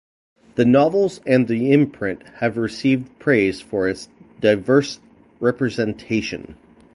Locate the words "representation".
5.39-6.55